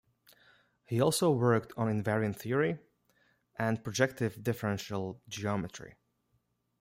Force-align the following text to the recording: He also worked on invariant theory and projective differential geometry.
He 0.83 0.99
also 0.99 1.29
worked 1.29 1.73
on 1.77 1.85
invariant 1.87 2.35
theory 2.37 2.79
and 3.59 3.83
projective 3.83 4.41
differential 4.43 5.21
geometry. 5.29 5.93